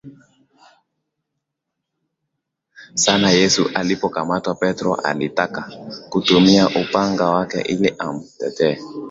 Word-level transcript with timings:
sana 2.93 3.29
Yesu 3.31 3.69
alipokamatwa 3.73 4.55
Petro 4.55 4.95
alitaka 4.95 5.71
kutumia 6.09 6.69
upanga 6.69 7.29
wake 7.29 7.61
ili 7.61 7.95
amtetee 7.97 8.79